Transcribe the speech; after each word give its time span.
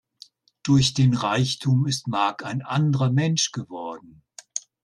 Durch 0.63 0.95
den 0.95 1.13
Reichtum 1.13 1.85
ist 1.85 2.07
Mark 2.07 2.43
ein 2.43 2.63
anderer 2.63 3.11
Mensch 3.11 3.51
geworden. 3.51 4.23